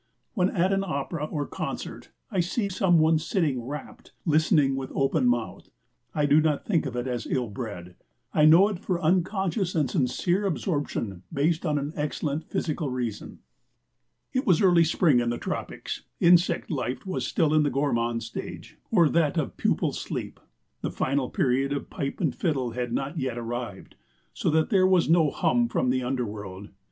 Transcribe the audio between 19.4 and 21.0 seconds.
pupal sleep. The